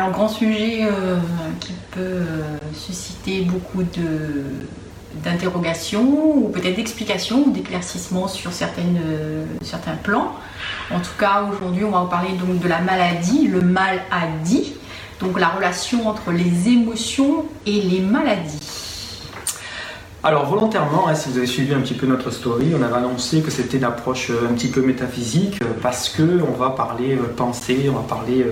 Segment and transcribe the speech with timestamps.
[0.00, 1.18] Alors, grand sujet euh,
[1.60, 3.82] qui peut euh, susciter beaucoup
[5.12, 10.32] d'interrogations ou peut-être d'explications ou d'éclaircissements sur euh, certains plans.
[10.90, 14.72] En tout cas, aujourd'hui, on va parler donc de la maladie, le mal à dit,
[15.20, 18.59] donc la relation entre les émotions et les maladies.
[20.22, 23.40] Alors volontairement, hein, si vous avez suivi un petit peu notre story, on avait annoncé
[23.40, 27.14] que c'était une approche euh, un petit peu métaphysique euh, parce que on va parler
[27.14, 28.44] euh, pensée, on va parler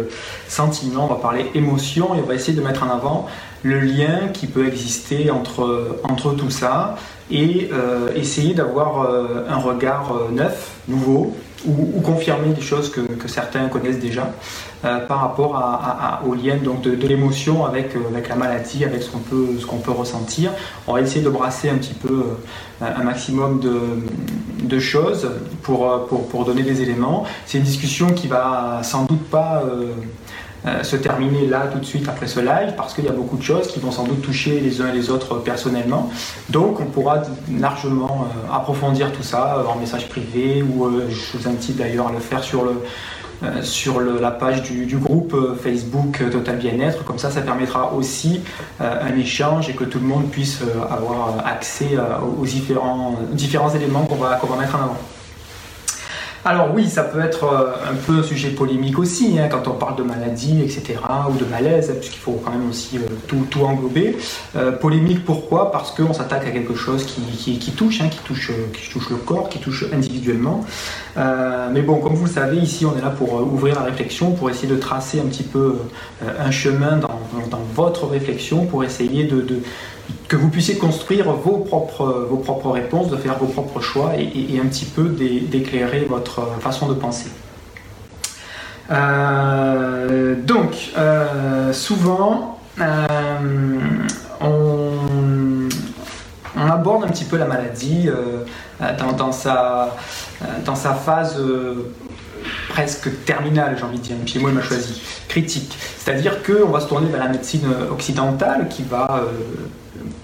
[0.48, 3.27] sentiment, on va parler émotion et on va essayer de mettre en avant
[3.65, 6.97] le lien qui peut exister entre, entre tout ça
[7.30, 7.70] et
[8.14, 9.06] essayer d'avoir
[9.48, 11.37] un regard neuf, nouveau,
[11.67, 14.33] ou, confirmer des choses que, certains connaissent déjà
[14.85, 19.03] euh, par rapport à, au lien donc, de, l'émotion avec, euh, avec la maladie, avec
[19.03, 20.53] ce qu'on peut, peut ressentir.
[20.87, 22.25] On va essayer de brasser un petit peu
[22.83, 23.81] euh, un maximum de,
[24.62, 25.31] de choses
[25.62, 27.25] pour, pour, pour, donner des éléments.
[27.47, 29.62] C'est une discussion qui va sans doute pas
[30.67, 33.37] euh, se terminer là tout de suite après ce live parce qu'il y a beaucoup
[33.37, 36.11] de choses qui vont sans doute toucher les uns et les autres personnellement.
[36.50, 37.23] Donc on pourra
[37.61, 42.12] largement euh, approfondir tout ça euh, en message privé ou je vous invite d'ailleurs à
[42.12, 42.83] le faire sur le,
[43.62, 47.05] sur la page du, groupe Facebook Total Bien-être.
[47.05, 48.41] Comme ça, ça permettra aussi
[48.81, 51.97] un échange et que tout le monde puisse avoir accès
[52.37, 54.97] aux différents, différents éléments qu'on va, qu'on va mettre en avant.
[56.44, 59.75] Alors oui, ça peut être euh, un peu un sujet polémique aussi, hein, quand on
[59.75, 60.94] parle de maladie, etc.,
[61.28, 64.17] ou de malaise, puisqu'il faut quand même aussi euh, tout, englober.
[64.56, 65.72] Euh, polémique pourquoi?
[65.72, 69.48] Parce qu'on s'attaque à quelque chose qui, touche, hein, qui, touche, qui touche le corps,
[69.48, 70.64] qui touche individuellement.
[71.16, 74.48] mais bon, comme vous le savez, ici on est là pour ouvrir la réflexion, pour
[74.48, 75.77] essayer de tracer un petit peu
[76.22, 77.11] un chemin dans,
[77.75, 79.61] votre réflexion, pour essayer de
[80.28, 84.61] que vous puissiez construire vos propres, vos propres réponses, de faire vos propres choix et,
[84.62, 87.31] un petit peu d'éclairer votre façon de penser.
[88.91, 93.78] Euh, donc, euh, souvent, euh,
[94.41, 95.69] on,
[96.71, 98.11] aborde un petit peu la maladie
[99.16, 99.97] dans, sa,
[100.65, 101.41] dans sa phase
[102.69, 105.77] presque terminale, j'ai envie de dire, puis moi il m'a choisi, critique.
[105.97, 109.22] C'est-à-dire qu'on va se tourner vers la médecine occidentale qui va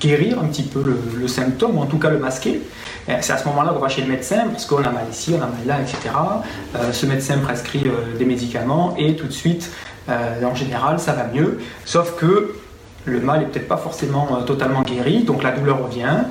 [0.00, 2.60] guérir un petit peu le, symptôme, ou en tout cas le masquer.
[3.20, 5.42] C'est à ce moment-là qu'on va chez le médecin, parce qu'on a mal ici, on
[5.42, 6.14] a mal là, etc.
[6.74, 9.70] Euh, ce médecin prescrit euh, des médicaments, et tout de suite,
[10.08, 11.58] euh, en général, ça va mieux.
[11.84, 12.54] Sauf que
[13.04, 16.22] le mal est peut-être pas forcément totalement guéri, donc la douleur revient, euh,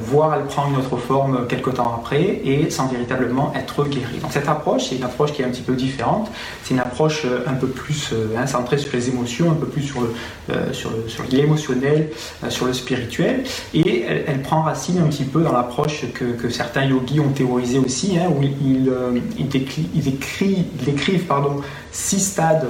[0.00, 4.18] voire elle prend une autre forme quelques temps après et sans véritablement être guérie.
[4.20, 6.30] Donc cette approche, c'est une approche qui est un petit peu différente,
[6.62, 9.66] c'est une approche euh, un peu plus euh, hein, centrée sur les émotions, un peu
[9.66, 10.90] plus sur, le, sur,
[11.30, 12.10] l'émotionnel,
[12.48, 17.20] sur le spirituel, et elle, prend racine un petit peu dans l'approche que, certains yogis
[17.20, 18.92] ont théorisé aussi, hein, où ils,
[19.38, 20.08] ils,
[20.88, 21.60] écrivent pardon,
[21.90, 22.68] six stades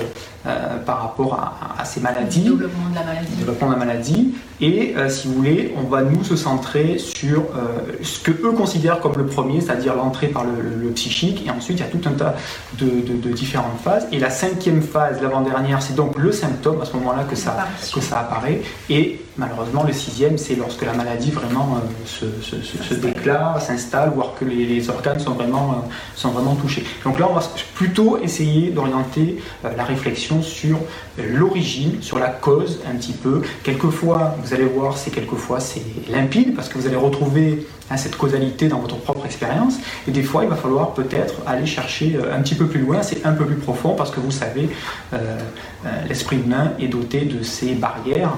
[0.84, 1.34] par rapport
[1.78, 2.44] à, ces maladies.
[2.44, 3.36] Le développement de la maladie.
[3.36, 4.34] développement de la maladie.
[4.60, 9.00] Et si vous voulez, on va nous se centrer sur euh, ce que eux considèrent
[9.00, 12.12] comme le premier, c'est-à-dire l'entrée par le, psychique, et ensuite il y a tout un
[12.12, 12.34] tas
[12.78, 14.06] de, différentes phases.
[14.12, 17.56] Et la cinquième phase, l'avant-dernière, c'est donc le symptôme, à ce moment-là que ça,
[17.92, 18.60] que ça apparaît.
[18.88, 21.80] Et Malheureusement, le sixième, c'est lorsque la maladie vraiment
[22.22, 26.84] euh, se, déclare, s'installe, voire que les, organes sont vraiment, euh, sont vraiment touchés.
[27.04, 27.42] Donc là, on va
[27.74, 30.78] plutôt essayer d'orienter euh, la réflexion sur
[31.18, 33.42] l'origine, sur la cause un petit peu.
[33.64, 38.16] Quelquefois, vous allez voir, c'est quelquefois c'est limpide parce que vous allez retrouver hein, cette
[38.16, 39.78] causalité dans votre propre expérience.
[40.06, 43.26] Et des fois, il va falloir peut-être aller chercher un petit peu plus loin, c'est
[43.26, 44.68] un peu plus profond parce que vous savez,
[46.08, 48.32] l'esprit humain est doté de ces barrières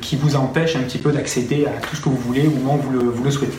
[0.00, 2.76] qui vous empêche un petit peu d'accéder à tout ce que vous voulez au moment
[2.76, 3.56] vous le, souhaitez.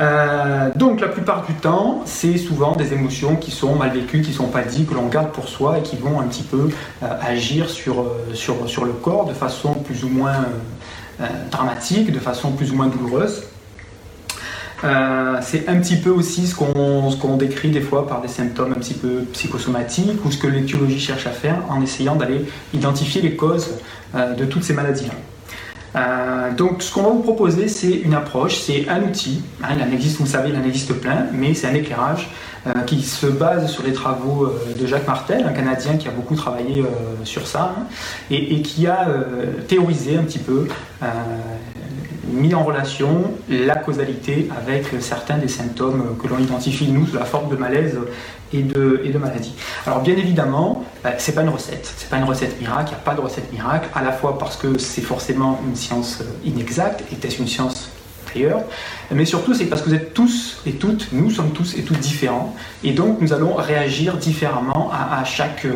[0.00, 4.30] Euh, donc la plupart du temps, c'est souvent des émotions qui sont mal vécues, qui
[4.30, 6.68] ne sont pas dites, que l'on garde pour soi et qui vont un petit peu
[7.02, 10.46] euh, agir sur, le corps de façon plus ou moins
[11.50, 13.44] dramatique, de façon plus ou moins douloureuse.
[14.84, 18.80] Euh, c'est un petit peu aussi ce qu'on décrit des fois par des symptômes un
[18.80, 22.44] petit peu psychosomatiques ou ce que l'éthiologie cherche à faire en essayant d'aller
[22.74, 23.70] identifier les causes
[24.14, 25.14] euh, de toutes ces maladies-là.
[25.96, 29.42] Euh, donc ce qu'on va vous proposer, c'est une approche, c'est un outil.
[29.62, 32.30] Hein, il en existe, vous savez, il en existe plein, mais c'est un éclairage
[32.86, 36.82] qui se base sur les travaux de Jacques Martel, un Canadien qui a beaucoup travaillé
[37.22, 37.82] sur ça, hein,
[38.30, 39.06] et, qui a
[39.68, 40.66] théorisé un petit peu
[42.32, 47.24] mis en relation la causalité avec certains des symptômes que l'on identifie, nous, sous la
[47.24, 47.98] forme de malaise
[48.52, 49.54] et de, et de maladie.
[49.86, 52.94] Alors bien évidemment, ce bah, c'est pas une recette, c'est pas une recette miracle, il
[52.94, 56.22] n'y a pas de recette miracle, à la fois parce que c'est forcément une science
[56.44, 57.90] inexacte, était-ce une science
[59.10, 62.00] mais surtout c'est parce que vous êtes tous et toutes, nous sommes tous et toutes
[62.00, 65.72] différents, et donc nous allons réagir différemment à, chaque euh,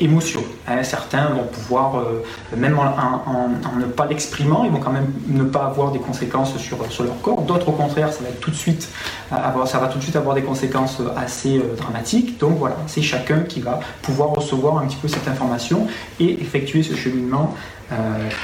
[0.00, 0.42] émotion.
[0.68, 2.22] Hein, certains vont pouvoir, euh,
[2.56, 6.78] même en, ne pas l'exprimant, ils vont quand même ne pas avoir des conséquences sur,
[6.90, 7.42] sur leur corps.
[7.42, 8.88] D'autres au contraire, ça va tout de suite
[9.30, 12.38] avoir, ça va tout de suite avoir des conséquences assez dramatiques.
[12.38, 15.86] Donc voilà, c'est chacun qui va pouvoir recevoir un petit peu cette information
[16.20, 17.54] et effectuer ce cheminement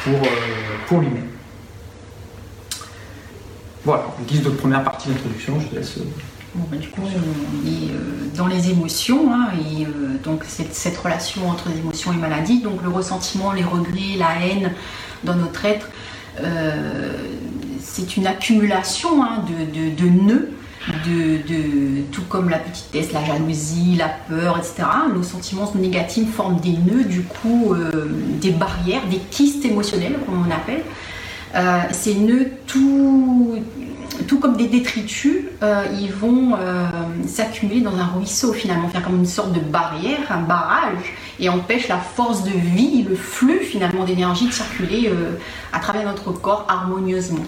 [0.05, 0.21] pour,
[0.87, 1.42] pour lui-même.
[3.85, 5.99] Voilà, en guise de première partie d'introduction, je te laisse.
[5.99, 6.05] Euh,
[6.55, 11.49] bah, du coup, on est euh, dans les émotions, hein, et euh, donc cette, relation
[11.49, 14.73] entre émotions et maladie, donc le ressentiment, les regrets, la haine
[15.25, 15.89] dans notre être,
[17.81, 20.49] c'est une accumulation hein, de, nœuds,
[21.05, 24.89] de, tout comme la petitesse, la jalousie, la peur, etc.
[25.15, 27.75] Nos sentiments négatifs forment des nœuds, du coup,
[28.41, 30.83] des barrières, des kystes émotionnels, comme on appelle.
[31.55, 33.61] Euh, ces nœuds, tout,
[34.41, 36.87] comme des détritus, euh, ils vont euh,
[37.27, 41.89] s'accumuler dans un ruisseau finalement, faire comme une sorte de barrière, un barrage, et empêche
[41.89, 45.11] la force de vie, le flux finalement d'énergie de circuler
[45.73, 47.45] à travers notre corps harmonieusement.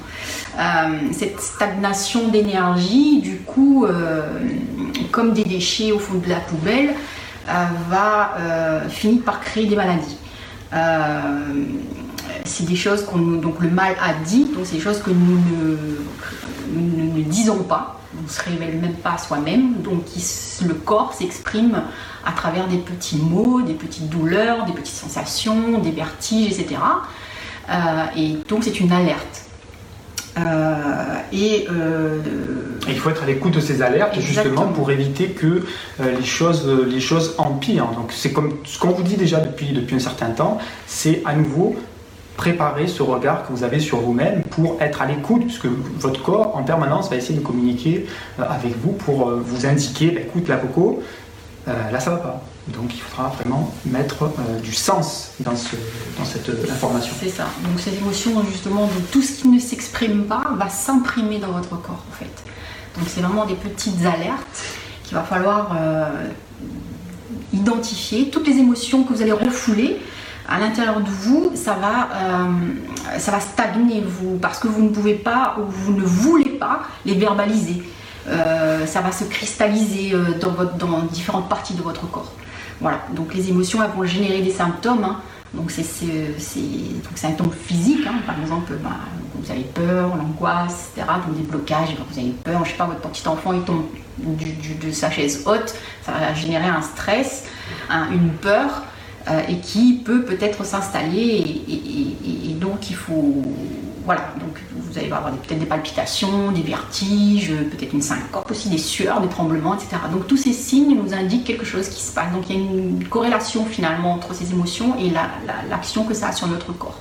[1.13, 3.87] cette stagnation d'énergie, du coup,
[5.13, 6.95] comme des déchets au fond de la poubelle,
[7.89, 8.35] va
[8.89, 10.19] finir par créer des maladies
[12.45, 15.39] c'est des choses qu'on donc le mal a dit, donc c'est des choses que nous
[16.73, 20.05] ne, disons pas, on ne se révèle même pas à soi-même, donc
[20.67, 21.83] le corps s'exprime
[22.25, 26.77] à travers des petits mots, des petites douleurs, des petites sensations, des vertiges, etc.
[27.71, 29.43] Euh, et donc c'est une alerte.
[30.37, 32.19] Euh, et euh,
[32.89, 35.65] il faut être à l'écoute de ces alertes justement pour éviter que
[36.01, 37.93] les choses les choses empirent.
[37.95, 41.35] Donc c'est comme ce qu'on vous dit déjà depuis depuis un certain temps, c'est à
[41.35, 41.77] nouveau
[42.37, 46.57] préparer ce regard que vous avez sur vous-même pour être à l'écoute, puisque votre corps
[46.57, 48.07] en permanence va essayer de communiquer
[48.39, 51.03] euh, avec vous pour euh, vous indiquer, bah, écoute la coco,
[51.69, 52.43] euh, là ça va pas.
[52.69, 54.31] Donc il faudra vraiment mettre
[54.63, 55.77] du sens dans, ce,
[56.19, 57.13] dans cette information.
[57.21, 57.45] C'est ça.
[57.63, 61.79] Donc cette émotion, justement, de tout ce qui ne s'exprime pas va s'imprimer dans votre
[61.83, 62.25] corps en fait.
[62.99, 64.65] Donc c'est vraiment des petites alertes
[65.05, 65.77] qu'il va falloir
[67.53, 68.31] identifier.
[68.31, 70.01] Toutes les émotions que vous allez refouler,
[70.49, 74.91] à l'intérieur de vous, ça va, euh, ça va stagner vous, parce que vous ne
[74.91, 77.83] pouvez pas ou vous ne voulez pas les verbaliser.
[78.29, 80.39] Euh, ça va se cristalliser euh,
[80.79, 82.33] dans, différentes parties de votre corps.
[82.81, 85.05] Voilà, donc les émotions elles vont générer des symptômes.
[85.05, 85.21] Hein.
[85.55, 85.85] Donc c'est
[87.15, 88.17] symptômes physiques, hein.
[88.27, 88.91] par exemple, bah,
[89.35, 91.09] vous avez peur, l'angoisse, etc.
[91.37, 93.85] Des blocages, vous avez peur, je sais pas, votre petit enfant il tombe
[94.19, 95.75] de sa chaise haute,
[96.05, 97.45] ça va générer un stress,
[98.13, 98.83] une peur.
[99.27, 103.43] Euh, et qui peut peut-être s'installer et, donc il faut
[104.05, 108.77] voilà donc vous allez avoir peut-être des palpitations, des vertiges, peut-être une syncope aussi, des
[108.77, 109.97] sueurs, des tremblements, etc.
[110.13, 112.31] Donc tous ces signes nous indiquent quelque chose qui se passe.
[112.33, 115.11] Donc il y a une corrélation finalement entre ces émotions et
[115.71, 117.01] l'action que ça a sur notre corps.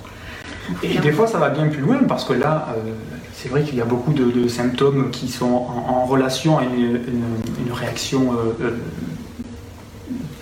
[0.82, 2.94] et des fois ça va bien plus loin parce que là euh,
[3.34, 7.02] c'est vrai qu'il y a beaucoup de, symptômes qui sont en, relation à une,
[7.74, 8.32] réaction
[8.62, 8.78] euh,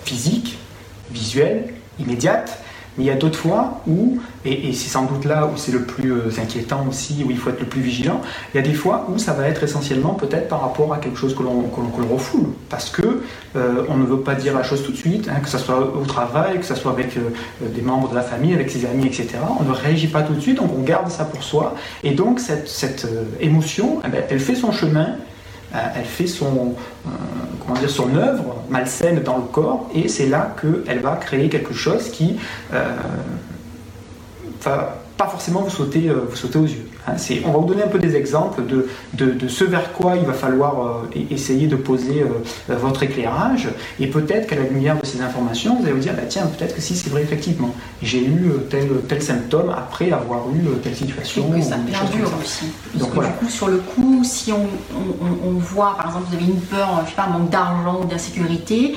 [0.04, 0.58] physique
[1.12, 2.58] visuelle, immédiate,
[2.96, 5.82] mais il y a d'autres fois où, et, c'est sans doute là où c'est le
[5.82, 8.20] plus euh, inquiétant aussi, où il faut être le plus vigilant,
[8.52, 11.16] il y a des fois où ça va être essentiellement peut-être par rapport à quelque
[11.16, 11.70] chose que l'on
[12.10, 13.22] refoule, parce que
[13.56, 15.78] euh, on ne veut pas dire la chose tout de suite, hein, que ce soit
[15.78, 19.06] au travail, que ce soit avec euh, des membres de la famille, avec ses amis,
[19.06, 19.28] etc.
[19.58, 22.40] On ne réagit pas tout de suite, donc on garde ça pour soi, et donc
[22.40, 23.06] cette,
[23.40, 25.16] émotion, eh ben, elle fait son chemin,
[25.72, 26.74] elle fait son,
[27.06, 27.10] euh,
[27.60, 31.74] comment dire, son œuvre malsaine dans le corps, et c'est là qu'elle va créer quelque
[31.74, 32.38] chose qui
[32.72, 32.84] euh,
[34.62, 36.88] va pas forcément vous sauter, vous sauter aux yeux.
[37.06, 37.14] Hein,
[37.44, 40.32] on va vous donner un peu des exemples de, de, ce vers quoi il va
[40.32, 43.68] falloir euh, essayer de poser euh, votre éclairage.
[43.98, 46.74] Et peut-être qu'à la lumière de ces informations, vous allez vous dire, bah, tiens, peut-être
[46.74, 50.94] que si c'est vrai, effectivement, j'ai eu euh, tel, tel symptôme après avoir eu telle
[50.94, 51.52] situation.
[51.54, 52.66] Et que ça perdure aussi.
[52.94, 54.66] Donc, du coup, sur le coup, si on,
[55.44, 58.06] on, voit, par exemple, vous avez une peur, je sais pas, un manque d'argent ou
[58.06, 58.96] d'insécurité,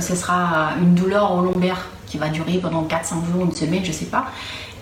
[0.00, 3.92] ce sera une douleur au lombaire qui va durer pendant 4-5 jours, une semaine, je
[3.92, 4.26] sais pas.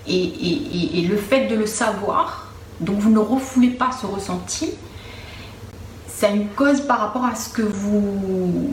[0.07, 2.49] Et, et, et, le fait de le savoir,
[2.81, 4.71] donc vous ne refoulez pas ce ressenti.
[6.09, 8.69] Ça a une cause par rapport à ce que vous.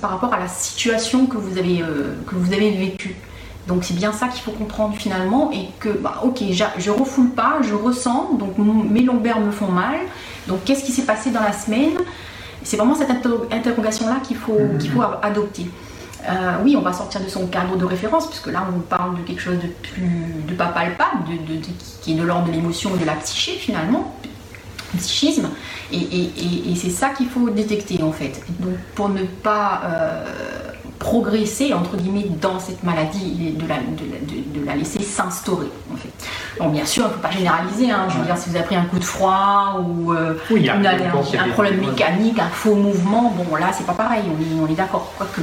[0.00, 3.16] par rapport à la situation que vous avez, euh, que vous avez vécue.
[3.66, 6.42] Donc c'est bien ça qu'il faut comprendre finalement et que, bah, ok,
[6.78, 9.96] je refoule pas, je ressens, donc mes lombaires me font mal.
[10.46, 11.92] Donc qu'est-ce qui s'est passé dans la semaine?
[12.62, 14.78] C'est vraiment cette interrogation-là qu'il faut, mmh.
[14.78, 15.66] qu'il faut adopter.
[16.28, 19.22] Euh, oui, on va sortir de son cadre de référence, puisque là, on parle de
[19.22, 21.60] quelque chose de plus de pas palpable, de,
[22.02, 24.14] qui est de l'ordre de l'émotion et de la psyché finalement.
[24.96, 25.48] psychisme.
[25.92, 28.40] Et, c'est ça qu'il faut détecter en fait.
[28.60, 30.24] Donc pour ne pas euh,
[30.98, 36.10] progresser entre guillemets dans cette maladie, de la, de, la laisser s'instaurer en fait.
[36.58, 37.90] Bon, bien sûr, il ne faut pas généraliser.
[37.90, 38.06] Hein.
[38.10, 41.48] Je veux dire, si vous avez pris un coup de froid ou euh, une un
[41.52, 44.22] problème mécanique, un faux mouvement, bon là c'est pas pareil.
[44.26, 45.12] On est, on est d'accord.
[45.16, 45.40] Quoique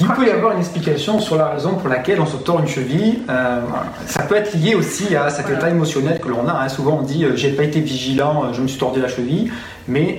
[0.00, 2.68] il peut y avoir une explication sur la raison pour laquelle on se tord une
[2.68, 3.20] cheville.
[3.28, 3.60] Euh,
[4.06, 6.52] ça peut être lié aussi à cet état émotionnel que l'on a.
[6.52, 6.68] Hein.
[6.68, 9.50] Souvent on dit euh, j'ai pas été vigilant, euh, je me suis tordu la cheville.
[9.90, 10.18] Mais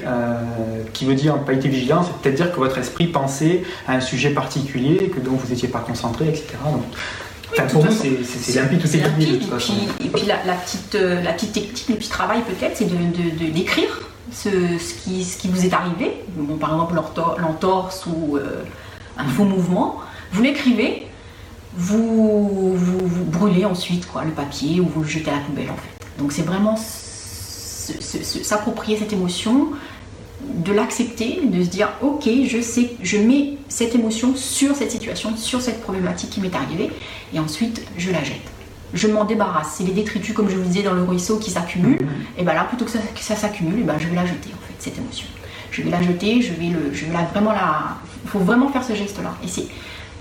[0.93, 3.99] qui veut dire pas été vigilant, c'est peut-être dire que votre esprit pensait à un
[3.99, 6.55] sujet particulier, que dont vous n'étiez pas concentré, etc.
[6.65, 9.43] Donc, pour nous, c'est limpide, tout est limpide.
[10.03, 14.49] Et puis, la, petite, la petite technique, le petit travail peut-être, c'est de, d'écrire ce,
[14.49, 16.13] ce, qui, ce qui vous est arrivé.
[16.35, 16.95] Bon, par exemple,
[17.39, 18.39] l'entorse ou
[19.19, 19.97] un faux mouvement,
[20.31, 21.07] vous l'écrivez,
[21.75, 25.75] vous, vous, brûlez ensuite quoi, le papier ou vous le jetez à la poubelle en
[25.75, 26.07] fait.
[26.17, 26.75] Donc c'est vraiment
[28.43, 29.69] s'approprier cette émotion,
[30.41, 35.35] de l'accepter, de se dire ok, je sais, je mets cette émotion sur cette situation,
[35.37, 36.91] sur cette problématique qui m'est arrivée,
[37.33, 38.37] et ensuite je la jette.
[38.91, 39.75] Je m'en débarrasse.
[39.77, 42.01] C'est les détritus, comme je vous disais, dans le ruisseau qui s'accumulent.
[42.01, 42.39] Mm-hmm.
[42.39, 44.97] Et bien là, plutôt que ça, s'accumule, ben, je vais la jeter en fait, cette
[44.97, 45.27] émotion
[45.79, 47.97] je vais la jeter, je vais, le, je la, vraiment la...
[48.23, 49.33] Il faut vraiment faire ce geste-là.
[49.43, 49.47] Et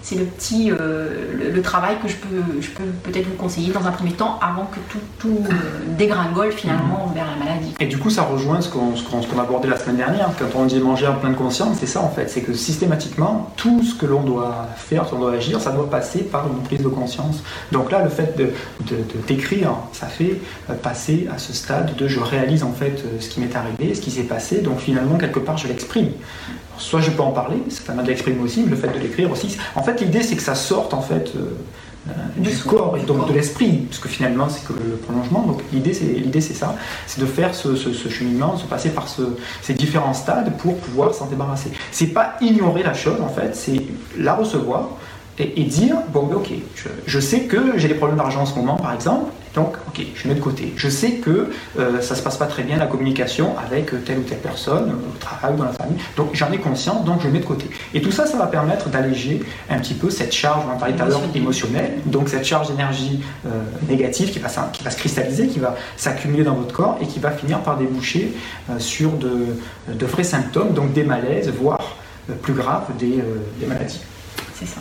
[0.02, 3.86] c'est le petit euh, le, travail que je peux, je peux peut-être vous conseiller dans
[3.86, 7.14] un premier temps avant que tout, tout euh, dégringole finalement mhm.
[7.14, 7.74] vers la maladie.
[7.80, 10.30] Et du coup, ça rejoint ce qu'on qu abordait la semaine dernière.
[10.38, 12.28] Quand on dit manger en pleine conscience, c'est ça en fait.
[12.28, 15.90] C'est que systématiquement, tout ce que l'on doit faire, ce qu'on doit agir, ça doit
[15.90, 17.42] passer par une prise de conscience.
[17.72, 18.52] Donc là, le fait de
[19.26, 20.40] d'écrire, ça fait
[20.70, 24.00] euh, passer à ce stade de je réalise en fait ce qui m'est arrivé, ce
[24.00, 24.58] qui s'est passé.
[24.58, 26.10] Donc finalement, quelque part, je l'exprime
[26.78, 28.98] soit je peux en parler, c'est pas mal de l'exprimer aussi, mais le fait de
[28.98, 29.56] l'écrire aussi.
[29.74, 31.50] En fait, l'idée, c'est que ça sorte en fait euh,
[32.08, 35.42] euh, du, corps et donc de l'esprit, parce que finalement, c'est que le prolongement.
[35.42, 36.74] Donc l'idée, c'est l'idée, c'est ça,
[37.06, 37.74] c'est de faire ce,
[38.08, 39.06] cheminement, de se passer par
[39.62, 41.70] ces différents stades pour pouvoir s'en débarrasser.
[41.92, 43.82] C'est pas ignorer la chose, en fait, c'est
[44.16, 44.88] la recevoir
[45.38, 46.50] et, dire bon, ben, ok,
[47.06, 49.30] je, sais que j'ai des problèmes d'argent en ce moment, par exemple.
[49.54, 50.72] Donc, ok, je mets de côté.
[50.76, 54.22] Je sais que euh, ça se passe pas très bien la communication avec telle ou
[54.22, 55.98] telle personne, au travail, dans la famille.
[56.16, 57.68] Donc, j'en ai conscience, donc je mets de côté.
[57.94, 60.94] Et tout ça, ça va permettre d'alléger un petit peu cette charge, on en parlait
[60.94, 61.98] tout à l'heure, émotionnelle.
[62.06, 63.50] Donc, cette charge d'énergie euh,
[63.88, 67.18] négative qui va, qui va se cristalliser, qui va s'accumuler dans votre corps et qui
[67.18, 68.34] va finir par déboucher
[68.70, 69.56] euh, sur de,
[69.88, 71.96] de, vrais symptômes, donc des malaises, voire
[72.42, 73.22] plus graves, des,
[73.58, 74.00] des maladies.
[74.54, 74.80] C'est ça.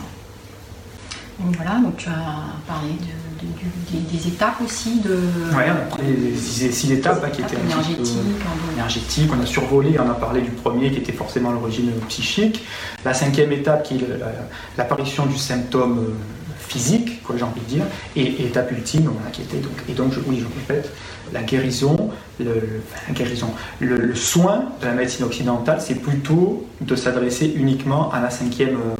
[1.39, 2.13] Donc voilà, donc tu as
[2.67, 2.93] parlé
[3.41, 5.17] des, étapes aussi de.
[5.51, 7.57] Oui, on a les six étapes hein, qui étaient
[8.73, 9.31] énergétiques.
[9.37, 12.65] On a survolé, on a parlé du premier qui était forcément l'origine psychique.
[13.05, 14.07] La cinquième étape qui est
[14.77, 16.13] l'apparition du symptôme euh,
[16.59, 17.83] physique, quoi j'ai envie de dire,
[18.15, 20.91] et, étape ultime, qui était donc, et donc je, oui, je répète,
[21.33, 28.11] la guérison, le, guérison, le, soin de la médecine occidentale, c'est plutôt de s'adresser uniquement
[28.11, 28.95] à la cinquième euh,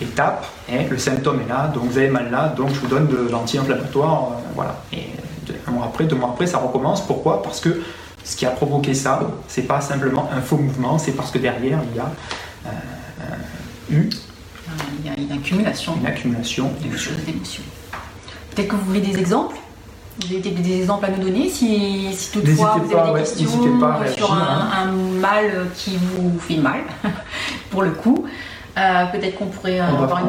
[0.00, 3.06] étape, et le symptôme est là, donc vous avez mal là, donc je vous donne
[3.08, 4.76] de l'anti-inflammatoire, euh, voilà.
[4.92, 5.06] Et
[5.66, 7.04] un mois après, deux mois après, ça recommence.
[7.06, 7.42] Pourquoi?
[7.42, 7.82] Parce que
[8.24, 11.80] ce qui a provoqué ça, c'est pas simplement un faux mouvement, c'est parce que derrière,
[11.90, 12.10] il y a
[12.66, 12.70] euh,
[13.90, 14.10] eu
[14.98, 15.96] il y a une accumulation.
[16.00, 17.12] Une accumulation d'émotions.
[18.54, 19.56] Peut-être que vous voulez des exemples?
[20.20, 23.48] Vous avez des exemples à nous donner si, si toutefois vous avez des questions
[24.16, 26.80] sur un, un, mal qui vous fait mal,
[27.70, 28.26] pour le coup.
[28.76, 30.22] Euh, peut-être qu'on pourrait euh, avoir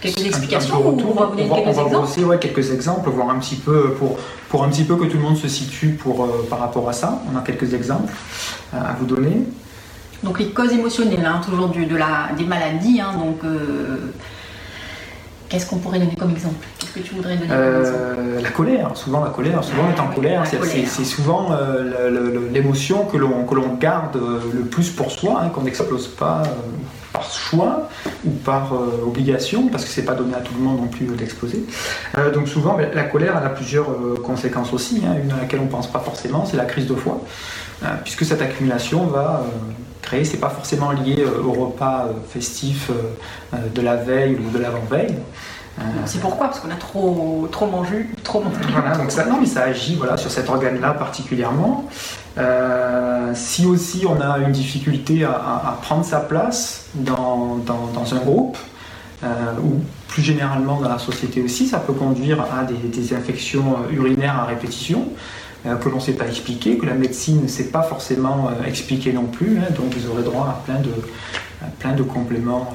[0.00, 2.38] quelques explications ou on va vous donner quelques exemples.
[2.38, 4.16] quelques exemples, voir un petit peu pour,
[4.48, 6.94] pour un petit peu que tout le monde se situe pour, euh, par rapport à
[6.94, 7.20] ça.
[7.30, 8.14] On a quelques exemples
[8.72, 9.42] à vous donner.
[10.22, 12.98] Donc les causes émotionnelles, hein, toujours du, de la, des maladies.
[12.98, 13.42] Hein, donc
[15.48, 16.66] Qu'est-ce qu'on pourrait donner comme exemple?
[16.78, 18.42] Qu'est-ce que tu voudrais donner comme exemple?
[18.42, 21.50] La colère, souvent la colère, souvent est en colère, c'est souvent
[22.52, 26.42] l'émotion que l'on garde le plus pour soi, hein, qu'on n'explose pas
[27.16, 27.88] par choix
[28.24, 31.06] ou par euh, obligation, parce que c'est pas donné à tout le monde non plus
[31.06, 31.64] d'exploser.
[32.18, 35.02] Euh, donc souvent, la colère elle a plusieurs euh, conséquences aussi.
[35.06, 35.16] Hein.
[35.22, 37.22] Une à laquelle on pense pas forcément, c'est la crise de foie,
[38.04, 39.44] puisque cette accumulation va
[40.06, 42.90] créer, c'est pas forcément lié au repas festif
[43.52, 45.16] de la veille ou de l'avant-veille.
[46.06, 46.46] C'est pourquoi?
[46.46, 48.56] Parce qu'on a trop, trop mangé, trop mangé.
[48.72, 51.84] Voilà, donc ça, non, mais ça agit voilà, sur cet organe-là particulièrement.
[52.38, 58.58] Euh, si aussi on a une difficulté à, prendre sa place dans, dans, un groupe,
[59.24, 59.26] euh,
[59.62, 64.44] ou plus généralement dans la société aussi, ça peut conduire à des, infections urinaires à
[64.44, 65.14] répétition euh,
[65.80, 69.24] que l'on ne sait pas expliquer, que la médecine ne sait pas forcément expliquer non
[69.24, 69.58] plus.
[69.58, 70.92] Hein, donc vous aurez droit à plein de,
[71.78, 72.72] plein de compléments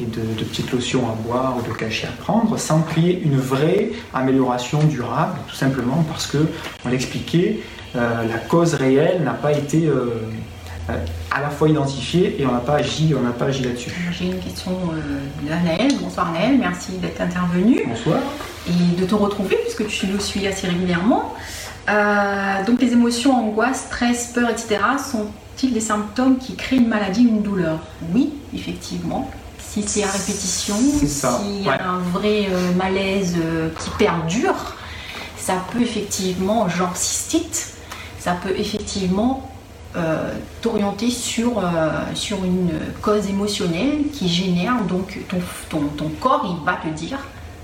[0.00, 3.20] et de, petites lotions à boire ou de cachets à prendre, sans qu'il y ait
[3.22, 6.38] une vraie amélioration durable, tout simplement parce que,
[6.84, 7.60] on l'expliquait,
[7.96, 10.22] euh, la cause réelle n'a pas été euh,
[10.90, 10.96] euh,
[11.30, 13.90] à la fois identifiée et on n'a pas agi, on n'a pas agi là-dessus.
[14.12, 14.72] J'ai une question
[15.42, 15.92] d'Anaël.
[16.00, 17.82] Bonsoir Anaël, merci d'être intervenu.
[17.86, 18.18] Bonsoir.
[18.68, 21.34] Et de te retrouver puisque tu nous suis assez régulièrement.
[22.66, 24.78] Donc les émotions, angoisse, stress, peur, etc.
[24.98, 27.78] sont-ils des symptômes qui créent une maladie ou une douleur?
[28.14, 29.30] Oui, effectivement.
[29.58, 33.36] Si c'est à répétition, s'il y a un vrai malaise
[33.78, 34.54] qui perdure,
[35.36, 37.74] ça peut effectivement, genre cystite,
[38.18, 39.48] ça peut effectivement
[39.96, 45.38] euh, t'orienter sur, euh, sur une cause émotionnelle qui génère donc ton,
[45.70, 47.18] ton, ton, corps, il va te dire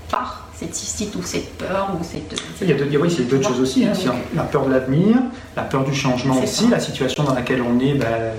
[0.09, 2.39] par cette cystite ou cette peur ou cette...
[2.61, 3.93] Il y a d'autres choses aussi, hein,
[4.35, 5.17] la peur de l'avenir,
[5.55, 8.33] la peur du changement aussi, la situation dans laquelle on est, ben,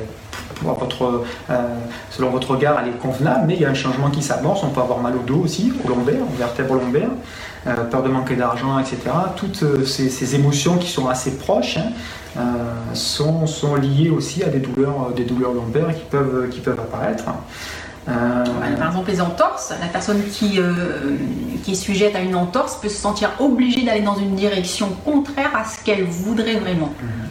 [0.57, 1.55] pour votre, euh,
[2.11, 4.71] selon votre regard, elle est convenable, mais il y a un changement qui s'amorce, on
[4.71, 7.11] peut avoir mal au dos aussi, au lombaire, au vertèbre lombaire.
[7.67, 8.99] Euh, peur de manquer d'argent, etc.
[9.35, 11.91] Toutes euh, ces, émotions qui sont assez proches hein,
[12.37, 12.41] euh,
[12.95, 17.25] sont, sont, liées aussi à des douleurs, des douleurs lombaires qui peuvent, qui peuvent apparaître.
[18.07, 20.61] Par exemple, les entorses, la personne qui,
[21.65, 25.51] qui est sujette à une entorse peut se sentir obligée d'aller dans une direction contraire
[25.55, 26.93] à ce qu'elle voudrait vraiment.
[27.01, 27.27] Mhm.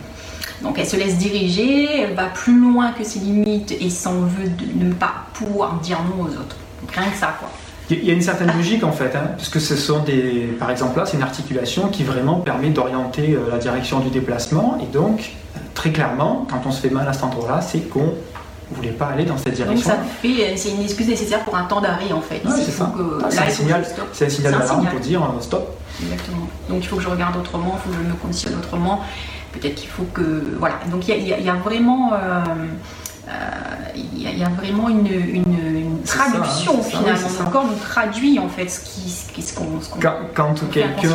[0.62, 4.50] Donc elle se laisse diriger, elle va plus loin que ses limites et s'en veut
[4.50, 6.56] de ne pas pouvoir dire non aux autres.
[6.82, 7.50] Donc rien que ça, quoi.
[7.90, 10.72] Il y a une certaine logique en fait, hein, parce que ce sont des, par
[10.72, 14.92] exemple là, c'est une articulation qui vraiment permet d'orienter euh, la direction du déplacement, et
[14.92, 15.34] donc
[15.76, 18.16] très clairement, quand on se fait mal à cet endroit-là, c'est qu'on
[18.76, 19.76] voulait pas aller dans cette direction.
[19.76, 22.42] Donc ça fait, c'est une excuse nécessaire pour un temps d'arrêt en fait.
[22.56, 22.92] c'est ça.
[23.30, 25.78] c'est un signal, c'est un signal d'alarme pour dire euh, stop.
[26.02, 26.48] Exactement.
[26.70, 29.02] Donc il faut que je regarde autrement, il faut que je me conditionne autrement.
[29.54, 30.80] Peut-être qu'il faut que voilà.
[30.92, 32.44] Donc il y, a vraiment euh,
[33.96, 35.08] il y, a vraiment une,
[36.06, 37.28] traduction finalement.
[37.40, 39.80] Le corps nous traduit en fait ce qui ce qu'on.
[40.00, 41.10] quand, quand quelqu'un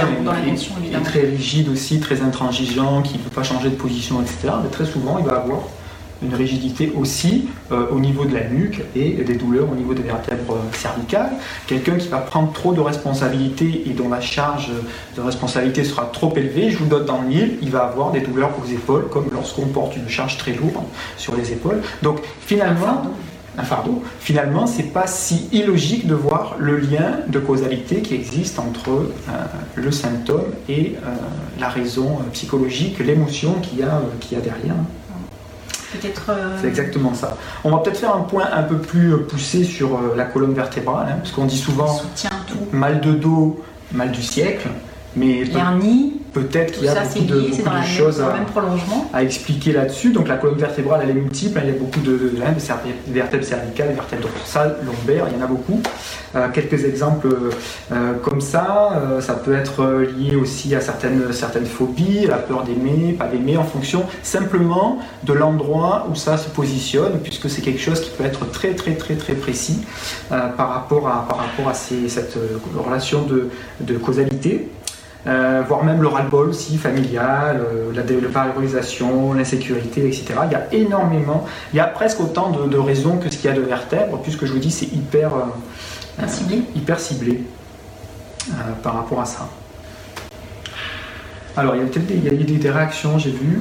[0.46, 4.54] est, est, très rigide aussi, très intransigeant, qui ne peut pas changer de position, etc.,
[4.62, 5.60] mais très souvent il va avoir
[6.22, 10.02] une rigidité aussi euh, au niveau de la nuque et des douleurs au niveau des
[10.02, 11.32] vertèbres cervicales.
[11.66, 14.70] Quelqu'un qui va prendre trop de responsabilités et dont la charge
[15.16, 18.20] de responsabilité sera trop élevée, je vous donne dans le mille, il va avoir des
[18.20, 20.84] douleurs aux épaules, comme lorsqu'on porte une charge très lourde
[21.16, 21.80] sur les épaules.
[22.02, 23.04] Donc finalement,
[23.58, 24.02] un fardeau.
[24.20, 29.32] Finalement, c'est pas si illogique de voir le lien de causalité qui existe entre euh,
[29.74, 31.14] le symptôme et euh,
[31.58, 33.84] la raison psychologique, l'émotion qu'il y,
[34.20, 34.76] qu'il y a derrière.
[36.28, 37.36] Euh, c'est exactement ça.
[37.64, 41.08] On va peut-être faire un point un peu plus poussé sur euh, la colonne vertébrale,
[41.10, 42.00] hein, parce qu'on dit souvent
[42.72, 44.68] mal de dos, mal du siècle,
[45.16, 45.44] mais
[46.32, 47.50] peut-être qu'il y a beaucoup de,
[47.84, 48.22] choses
[49.12, 50.12] à, expliquer là-dessus.
[50.12, 51.58] Donc la colonne vertébrale, elle est multiple.
[51.58, 51.62] Hein.
[51.64, 55.44] Il y a beaucoup de, de, de vertèbres cervicales, vertèbres dorsales, lombaires, il y en
[55.44, 55.82] a beaucoup.
[56.36, 57.28] Euh, quelques exemples
[57.90, 58.92] euh, comme ça.
[58.94, 63.56] Euh, ça peut être lié aussi à certaines, certaines phobies, la peur d'aimer, pas d'aimer,
[63.56, 68.24] en fonction simplement de l'endroit où ça se positionne, puisque c'est quelque chose qui peut
[68.24, 69.80] être très très très très précis
[70.28, 72.36] par rapport à, par rapport à cette
[72.76, 73.48] relation de,
[73.80, 74.68] de causalité.
[75.26, 80.34] Euh, voire même le ras-le-bol aussi, familial, euh, la dévalorisation, l'insécurité, etc.
[80.46, 83.52] Il y a énormément, il y a presque autant de, raisons que ce qu'il y
[83.52, 87.42] a de vertèbres, puisque je vous dis c'est hyper, euh, ciblé, hyper ciblé
[88.82, 89.48] par rapport à ça.
[91.56, 93.60] Alors, il y a peut-être des, des, réactions, j'ai vu.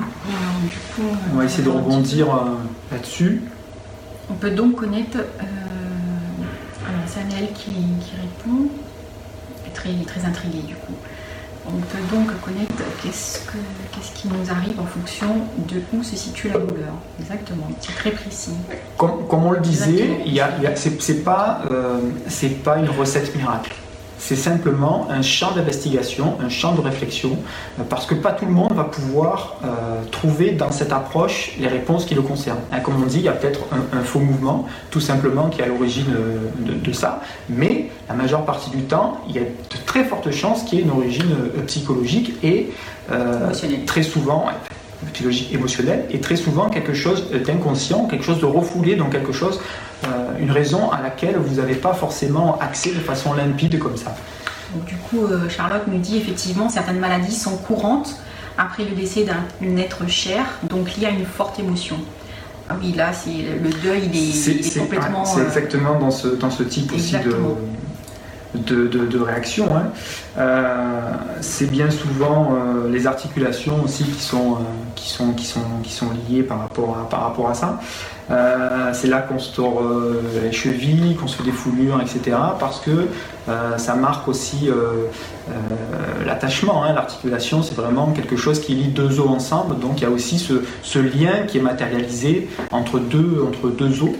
[1.33, 2.27] on va essayer de rebondir
[2.91, 3.41] là-dessus.
[4.29, 5.17] On peut donc connaître.
[7.05, 8.69] c'est Annelle qui, qui répond.
[9.73, 10.93] Très, très intriguée du coup.
[11.71, 13.39] On peut donc connaître qu'est-ce,
[14.15, 15.27] qui nous arrive en fonction
[15.57, 16.93] de où se situe la douleur.
[17.19, 18.53] Exactement, c'est très précis.
[18.97, 20.41] Comme, on le disait, y
[20.75, 23.73] c'est, pas, euh, c'est pas une recette miracle
[24.19, 27.37] c'est simplement un champ d'investigation, un champ de réflexion,
[27.79, 31.67] euh, parce que pas tout le monde va pouvoir euh, trouver dans cette approche les
[31.67, 32.59] réponses qui le concernent.
[32.71, 33.61] Hein, comme on dit, il y a peut-être
[33.93, 36.49] un, faux mouvement, tout simplement, qui est à l'origine euh,
[36.83, 40.63] de, ça, mais la majeure partie du temps, il y a de très fortes chances
[40.63, 41.35] qu'il y ait une origine
[41.67, 42.71] psychologique et
[43.85, 44.45] très souvent
[45.13, 49.59] psychologique émotionnelle et très souvent quelque chose d'inconscient, quelque chose de refoulé, donc quelque chose
[50.05, 54.15] euh, une raison à laquelle vous n'avez pas forcément accès de façon limpide comme ça.
[54.85, 58.17] du coup, euh, Charlotte nous dit effectivement certaines maladies sont courantes
[58.57, 61.97] après le décès d'un être cher, donc lié à une forte émotion.
[62.69, 65.25] Ah oui, là, c'est le deuil, il est, complètement.
[65.25, 67.35] c'est euh, exactement dans ce, dans ce type aussi de,
[68.55, 69.67] de, de, réaction.
[69.75, 69.91] Hein.
[71.41, 72.57] c'est bien souvent
[72.89, 74.57] les articulations aussi qui sont,
[74.95, 77.79] qui sont, qui sont, qui sont liées par rapport à, par rapport à ça.
[78.31, 82.37] Euh, c'est là qu'on se tord euh, les chevilles, qu'on se fait des foulures, etc.
[82.59, 83.07] Parce que
[83.47, 84.69] euh, ça marque aussi
[86.25, 86.83] l'attachement.
[86.83, 86.93] Hein.
[86.93, 89.79] L'articulation, c'est vraiment quelque chose qui lie deux os ensemble.
[89.79, 94.11] Donc il y a aussi ce, lien qui est matérialisé entre deux, entre deux os.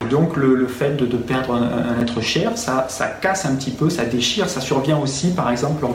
[0.00, 3.90] Et donc le, fait de, perdre un, être cher, ça, ça, casse un petit peu,
[3.90, 4.48] ça déchire.
[4.48, 5.94] Ça survient aussi, par exemple, lors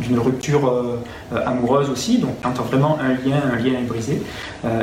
[0.00, 0.96] d'une rupture
[1.44, 2.18] amoureuse aussi.
[2.18, 4.22] Donc quand vraiment un lien, un lien est brisé,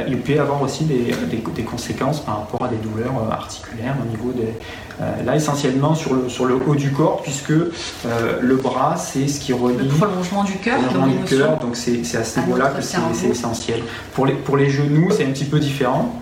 [0.08, 1.14] il peut y avoir aussi des,
[1.56, 4.54] des conséquences par rapport à des douleurs euh, articulaires au niveau des.
[5.02, 9.28] Euh, là, essentiellement sur le, sur le haut du corps, puisque euh, le bras, c'est
[9.28, 9.78] ce qui relie.
[9.78, 13.82] Le prolongement du cœur, du cœur, donc c'est à ce niveau-là que c'est essentiel.
[14.14, 16.14] Pour les, pour les genoux, c'est un petit peu différent,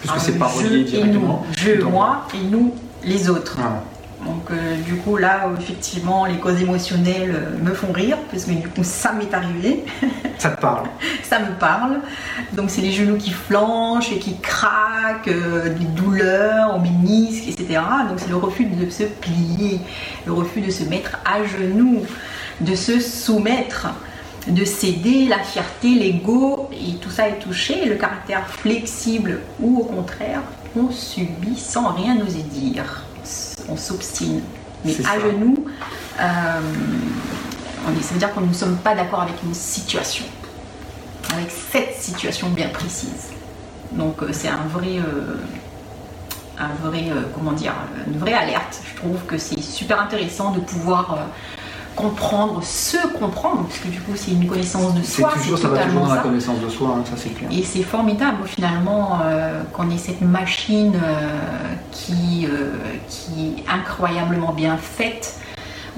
[0.00, 1.44] puisque ah, c'est pas relié directement.
[1.56, 3.56] je, moi, et nous, les autres.
[4.26, 8.50] Donc euh, du coup là effectivement les causes émotionnelles euh, me font rire parce que
[8.50, 9.84] du coup ça m'est arrivé.
[10.38, 10.88] Ça te parle
[11.22, 12.00] Ça me parle.
[12.52, 17.80] Donc c'est les genoux qui flanchent et qui craquent, euh, des douleurs au ménisque, etc.
[18.08, 19.80] Donc c'est le refus de se plier,
[20.26, 22.02] le refus de se mettre à genoux,
[22.60, 23.88] de se soumettre
[24.48, 29.84] de céder, la fierté, l'ego, et tout ça est touché, le caractère flexible ou au
[29.84, 30.42] contraire,
[30.76, 33.05] on subit sans rien oser dire
[33.68, 34.42] on s'obstine.
[34.84, 35.64] Mais à genoux,
[36.20, 36.60] euh,
[38.00, 40.24] ça veut dire qu'on ne sommes pas d'accord avec une situation,
[41.32, 43.30] avec cette situation bien précise.
[43.92, 45.36] Donc euh, c'est un vrai, euh,
[46.58, 47.74] un vrai, comment dire,
[48.06, 48.80] une vraie alerte.
[48.88, 51.18] Je trouve que c'est super intéressant de pouvoir
[51.96, 55.30] comprendre, se comprendre, parce que du coup c'est une connaissance de soi.
[55.34, 57.48] C'est toujours, ça va toujours dans la connaissance de soi, hein, ça c'est clair.
[57.50, 61.28] Et c'est formidable finalement euh, qu'on ait cette machine euh,
[61.90, 62.72] qui, euh,
[63.08, 65.40] qui est incroyablement bien faite.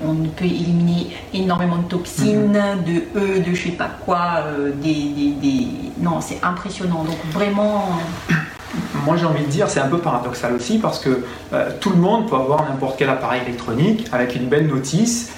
[0.02, 2.84] On peut éliminer énormément de toxines, mhm.
[2.84, 4.44] de E, de je sais pas quoi,
[4.80, 5.66] des, des, des,
[6.00, 7.02] Non, c'est impressionnant.
[7.02, 7.88] Donc vraiment
[9.04, 11.24] moi j'ai envie de dire, c'est un peu paradoxal aussi parce que
[11.80, 15.32] tout le monde peut avoir n'importe quel appareil électronique avec une belle notice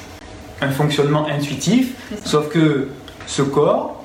[0.60, 1.94] un fonctionnement intuitif,
[2.24, 2.88] sauf que
[3.26, 4.04] ce corps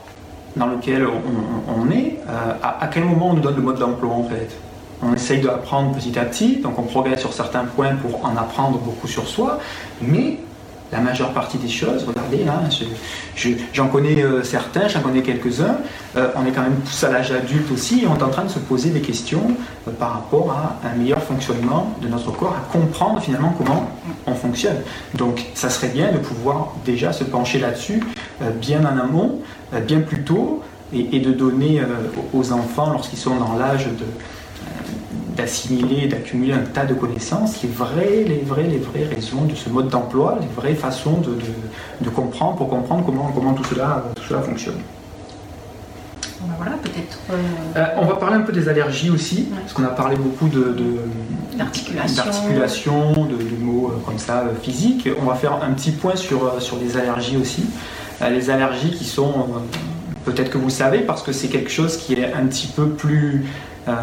[0.55, 4.23] dans lequel on, est, euh, à, quel moment on nous donne le mode d'emploi en
[4.23, 4.55] fait?
[5.03, 8.37] On essaye de apprendre petit à petit, donc on progresse sur certains points pour en
[8.37, 9.59] apprendre beaucoup sur soi,
[10.01, 10.39] mais
[10.91, 12.61] la majeure partie des choses, regardez là,
[13.73, 15.77] j'en connais euh, certains, j'en connais quelques-uns,
[16.15, 18.43] euh, on est quand même tous à l'âge adulte aussi et on est en train
[18.43, 19.51] de se poser des questions
[19.87, 23.89] euh, par rapport à un meilleur fonctionnement de notre corps, à comprendre finalement comment
[24.27, 24.77] on fonctionne.
[25.15, 28.01] Donc ça serait bien de pouvoir déjà se pencher là-dessus
[28.61, 29.39] bien en amont,
[29.87, 30.61] bien plus tôt,
[30.93, 31.81] et de donner
[32.33, 34.05] aux enfants, lorsqu'ils sont dans l'âge de
[35.35, 39.69] d'assimiler, d'accumuler un tas de connaissances, les vraies, les vraies, les vraies raisons de ce
[39.69, 41.37] mode d'emploi, les vraies façons de,
[42.01, 44.79] de, comprendre pour comprendre comment, comment tout, cela, tout cela fonctionne.
[46.57, 47.17] Voilà, peut-être.
[47.31, 47.35] Euh,
[47.77, 50.75] euh, on va parler un peu des allergies aussi, parce qu'on a parlé beaucoup de,
[51.57, 55.09] d'articulation, de, de, mots euh, comme ça physiques.
[55.21, 57.65] On va faire un petit point sur, sur les allergies aussi.
[58.21, 59.47] les allergies qui sont,
[60.23, 63.45] peut-être que vous savez, parce que c'est quelque chose qui est un petit peu plus
[63.87, 63.93] euh,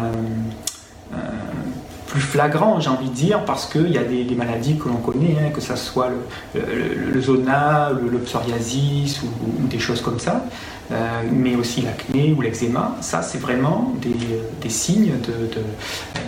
[2.13, 5.35] plus flagrant, j'ai envie de dire, parce qu'il y a des, maladies que l'on connaît,
[5.39, 6.09] hein, que ce soit
[6.53, 10.45] le, zona, le, psoriasis ou, des choses comme ça,
[10.91, 12.95] euh, mais aussi l'acné ou l'eczéma.
[13.01, 15.13] Ça, c'est vraiment des, signes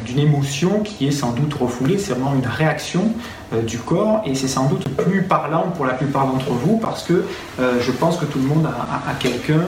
[0.05, 3.11] d'une émotion qui est sans doute refoulée, c'est vraiment une réaction
[3.53, 7.03] euh, du corps et c'est sans doute plus parlant pour la plupart d'entre vous parce
[7.03, 7.25] que
[7.59, 9.67] je pense que tout le monde a quelqu'un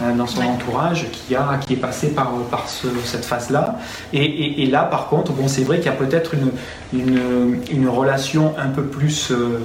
[0.00, 3.76] dans son entourage qui, a, qui est passé par, par cette phase-là.
[4.12, 6.50] Et, et, là, par contre, bon, c'est vrai qu'il y a peut-être une,
[6.92, 9.60] une, une, relation un peu plus euh,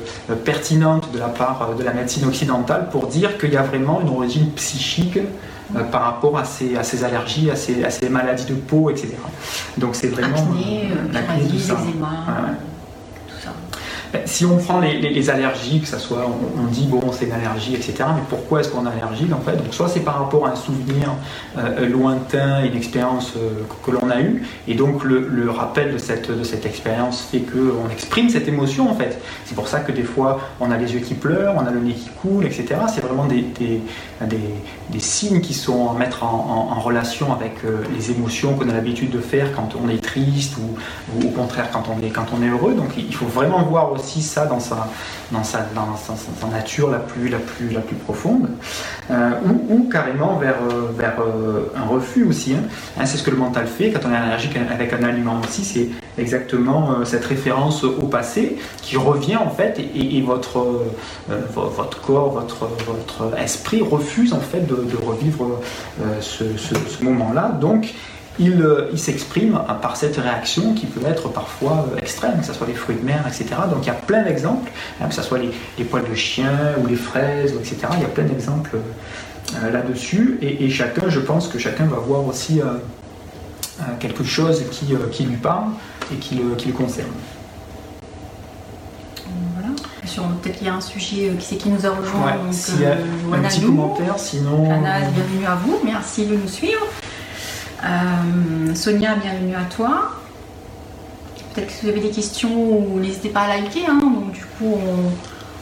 [0.45, 4.09] pertinente de la part de la médecine occidentale pour dire qu'il y a vraiment une
[4.09, 5.19] origine psychique
[5.75, 8.89] euh, par rapport à ces, à ces allergies, à ces, à ces, maladies de peau,
[8.89, 9.09] etc.
[9.77, 10.35] Donc c'est vraiment...
[10.35, 11.75] Acné, euh, ça.
[11.75, 12.55] Ben,
[14.25, 16.25] si on prend les, allergies, que ça soit,
[16.57, 17.93] on, dit bon c'est une allergie, etc.
[18.15, 19.55] Mais pourquoi est-ce qu'on a allergie en fait?
[19.55, 21.13] Donc soit c'est par rapport à un souvenir
[21.57, 26.31] euh, lointain, une expérience euh, que, l'on a eue, et donc le, rappel de cette,
[26.31, 29.19] de cette expérience fait qu'on exprime cette émotion en fait.
[29.45, 31.79] C'est pour ça que des fois on a les yeux qui pleurent, on a le
[31.79, 32.75] nez qui coule, etc.
[32.93, 33.81] C'est vraiment des, des,
[34.27, 39.11] des, signes qui sont à mettre en, relation avec euh, les émotions qu'on a l'habitude
[39.11, 42.49] de faire quand on est triste ou, au contraire quand on est, quand on est
[42.49, 42.73] heureux.
[42.73, 44.87] Donc il faut vraiment voir aussi aussi ça dans sa,
[45.31, 48.49] dans sa, dans sa, nature la plus, la plus, la plus profonde,
[49.09, 49.31] euh,
[49.69, 52.53] ou, carrément vers, euh, vers euh, un refus aussi.
[52.53, 52.63] Hein.
[52.97, 55.63] Hein, c'est ce que le mental fait quand on est allergique avec un aliment aussi,
[55.63, 60.83] c'est exactement cette référence au passé qui revient en fait et, votre,
[61.53, 65.59] votre corps, votre, votre esprit refuse en fait de, revivre
[66.19, 67.57] ce, ce moment-là.
[67.59, 67.93] Donc
[68.39, 72.73] il, il s'exprime par cette réaction qui peut être parfois extrême, que ce soit les
[72.73, 73.61] fruits de mer, etc.
[73.69, 76.75] Donc il y a plein d'exemples, hein, que ce soit les, les, poils de chien
[76.81, 77.77] ou les fraises, etc.
[77.97, 78.77] Il y a plein d'exemples
[79.71, 80.37] là-dessus.
[80.41, 82.61] Et, chacun, je pense que chacun va voir aussi
[83.99, 85.71] quelque chose qui, qui, lui parle
[86.13, 87.11] et qui le, qui le concerne.
[90.41, 92.25] Peut-être qu'il y a un sujet euh, qui c'est qui nous a rejoint.
[92.25, 94.63] Ouais, a un petit commentaire, sinon.
[94.63, 96.85] bienvenue à vous, merci de nous suivre.
[97.83, 100.11] Euh, Sonia, bienvenue à toi.
[101.53, 103.85] Peut-être que vous avez des questions, n'hésitez pas à liker.
[103.87, 103.99] Hein.
[104.01, 104.77] donc du coup,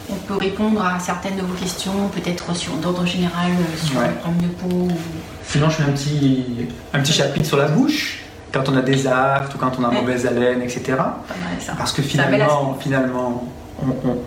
[0.09, 4.13] on, peut répondre à certaines de vos questions, peut-être sur d'ordre général euh, sur le
[4.15, 4.87] problème de peau.
[5.47, 9.07] Sinon, je fais un petit, un petit chapitre sur la bouche quand on a des
[9.07, 10.97] actes ou quand on a mauvaise haleine, etc.
[11.77, 13.47] Parce que finalement, finalement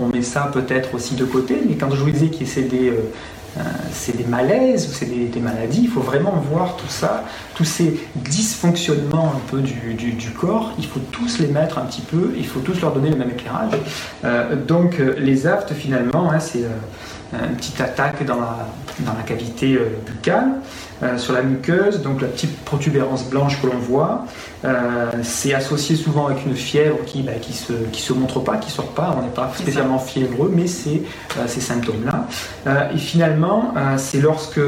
[0.00, 2.90] on, met ça peut-être aussi de côté, mais quand je vous disais que c'est des,
[2.90, 3.12] euh,
[3.58, 8.00] euh, des malaises ou c'est des, maladies, il faut vraiment voir tout ça, tous ces
[8.16, 12.60] dysfonctionnements un peu du, corps, il faut tous les mettre un petit peu, il faut
[12.60, 13.72] tous leur donner le même éclairage.
[14.24, 16.64] Euh, donc les aftes finalement, hein, c'est
[17.32, 18.66] une petite attaque dans la,
[19.00, 20.60] dans la cavité buccale.
[21.02, 24.24] Euh, sur la muqueuse, donc la petite protubérance blanche que l'on voit.
[24.64, 28.38] Euh, c'est associé souvent avec une fièvre qui ne bah, qui se, qui se montre
[28.38, 29.16] pas, qui sort pas.
[29.18, 31.02] On n'est pas spécialement fiévreux, mais c'est
[31.38, 32.28] euh, ces symptômes-là.
[32.94, 34.60] et finalement, c'est lorsque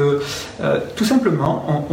[0.95, 1.85] tout simplement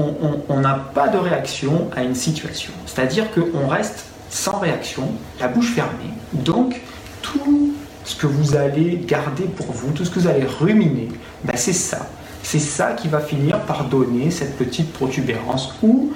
[0.49, 2.73] on n'a pas de réaction à une situation.
[2.87, 5.05] C'est-à-dire qu'on reste sans réaction,
[5.41, 6.13] la bouche fermée.
[6.33, 6.81] Donc
[7.21, 7.73] tout
[8.05, 11.09] ce que vous allez garder pour vous, tout ce que vous allez ruminer,
[11.45, 12.09] bah, c'est ça
[12.43, 16.13] c'est ça qui va finir par donner cette petite protubérance ou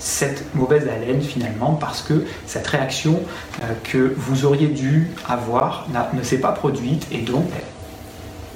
[0.00, 3.20] cette mauvaise haleine finalement parce que cette réaction
[3.62, 7.60] euh, que vous auriez dû avoir ne s'est pas produite et donc ben,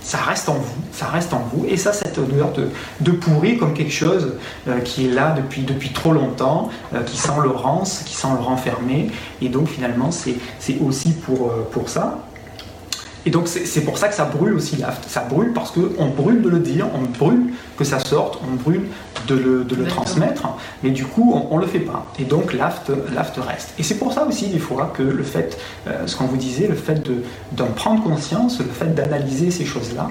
[0.00, 2.52] ça reste en vous, ça reste en vous, et ça, cette odeur
[3.00, 4.34] de, pourri comme quelque chose
[4.68, 8.28] euh, qui est là depuis, depuis trop longtemps, euh, qui sent le rance, qui sent
[8.36, 10.36] le renfermé, et donc finalement, c'est
[10.82, 12.18] aussi pour, pour ça.
[13.26, 15.08] Et donc c'est pour ça que ça brûle aussi l'aft.
[15.08, 18.82] Ça brûle parce qu'on brûle de le dire, on brûle que ça sorte, on brûle
[19.26, 20.46] de le, de le transmettre,
[20.82, 22.04] mais du coup on ne le fait pas.
[22.18, 22.90] Et donc l'aft
[23.38, 23.72] reste.
[23.78, 26.66] Et c'est pour ça aussi des fois que le fait, euh, ce qu'on vous disait,
[26.66, 27.02] le fait
[27.52, 30.10] d'en prendre conscience, le fait d'analyser ces choses-là,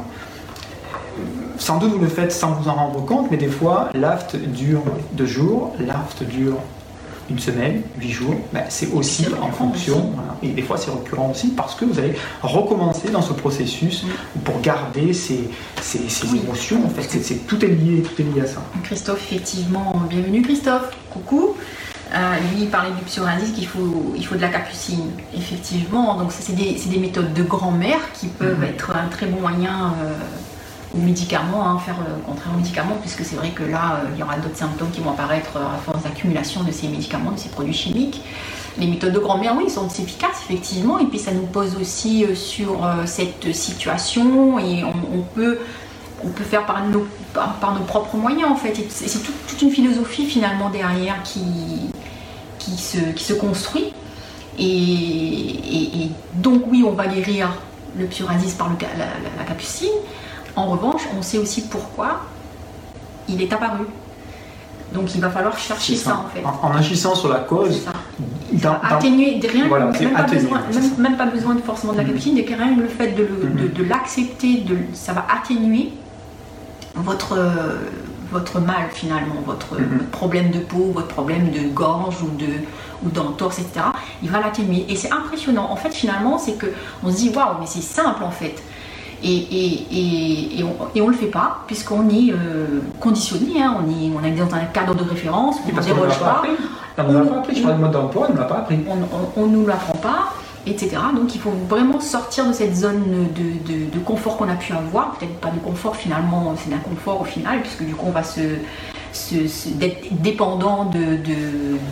[1.58, 4.84] sans doute vous le faites sans vous en rendre compte, mais des fois l'aft dure
[5.12, 6.58] deux jours, l'aft dure
[7.30, 11.50] une semaine, huit jours, ben, c'est aussi en fonction, et des fois c'est récurrent aussi,
[11.50, 14.06] parce que vous allez recommencer dans ce processus
[14.44, 15.50] pour garder ces,
[15.82, 16.86] ces, émotions.
[16.86, 18.62] En fait, c'est, tout est lié, tout est lié à ça.
[18.84, 21.56] Christophe, effectivement, bienvenue Christophe, coucou.
[22.14, 25.10] Euh, lui, il parlait du psoriasis qu'il faut, il faut de la capucine.
[25.36, 28.66] Effectivement, donc c'est des, des, méthodes de grand-mère qui peuvent mhm.
[28.66, 30.14] être un très bon moyen euh,
[31.00, 34.24] médicaments, hein, faire le contraire aux médicaments, puisque c'est vrai que là, euh, il y
[34.24, 37.74] aura d'autres symptômes qui vont apparaître à force d'accumulation de ces médicaments, de ces produits
[37.74, 38.22] chimiques.
[38.78, 42.36] Les méthodes de grand-mère, oui, sont efficaces, effectivement, et puis ça nous pose aussi euh,
[42.36, 45.60] sur euh, cette situation, et on, peut,
[46.24, 48.76] on peut faire par nos, par, nos propres moyens, en fait.
[48.90, 51.42] C'est toute une philosophie, finalement, derrière qui,
[52.60, 53.94] qui, se, qui se construit.
[54.60, 57.50] Et, donc, oui, on va guérir
[57.98, 58.70] le psoriasis par
[59.40, 59.90] la capucine,
[60.56, 62.22] en revanche, on sait aussi pourquoi
[63.28, 63.86] il est apparu.
[64.94, 66.24] Donc il va falloir chercher ça.
[66.26, 66.44] en fait.
[66.46, 67.82] En, agissant sur la cause,
[68.84, 70.62] atténuer rien, même, pas besoin,
[71.00, 72.56] même, pas besoin de forcément de la capucine, mm-hmm.
[72.56, 73.74] rien le fait mm-hmm.
[73.74, 75.94] de, l'accepter, de, ça va atténuer
[76.94, 77.40] votre,
[78.32, 80.06] votre mal finalement, votre, mm-hmm.
[80.12, 82.48] problème de peau, votre problème de gorge ou de
[83.06, 83.88] ou d'entorse, etc.
[84.22, 84.86] Il va l'atténuer.
[84.88, 85.70] Et c'est impressionnant.
[85.70, 86.68] En fait, finalement, c'est que
[87.04, 88.64] on se dit waouh, mais c'est simple en fait.
[89.24, 93.78] Et, on, ne le fait pas, puisqu'on est euh, conditionné, hein.
[93.80, 96.44] on, est, on est dans un cadre de référence, on ne déroge pas.
[96.98, 98.80] On ne l'a pas appris, je parle de mode d'emploi, on ne l'a pas appris.
[99.38, 100.34] On ne nous l'apprend pas,
[100.68, 100.98] etc.
[101.16, 105.40] Donc il faut vraiment sortir de cette zone de, confort qu'on a pu avoir, peut-être
[105.40, 108.42] pas de confort finalement, c'est d'inconfort au final, puisque du coup on va se,
[109.76, 111.18] d'être dépendant de,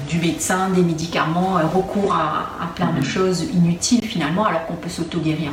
[0.09, 3.03] du médecin, des médicaments, euh, recours à, plein de mm-hmm.
[3.03, 5.51] choses inutiles finalement, alors qu'on peut s'auto-guérir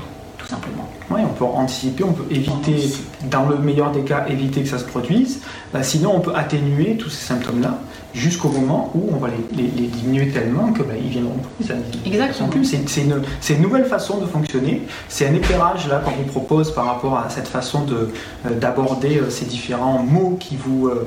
[0.48, 0.88] simplement.
[1.10, 2.90] Oui, on peut anticiper, on peut éviter,
[3.30, 5.40] dans le meilleur des cas, éviter que ça se produise.
[5.72, 7.78] Bah, sinon, on peut atténuer tous ces symptômes-là
[8.14, 11.70] jusqu'au moment où on va les, diminuer tellement que bah, ils viendront plus.
[12.06, 12.48] Exactement.
[12.64, 14.82] C'est une, une, nouvelle façon de fonctionner.
[15.08, 19.28] C'est un éclairage là qu'on vous propose par rapport à cette façon euh, d'aborder euh,
[19.28, 21.06] ces différents mots qui vous, euh,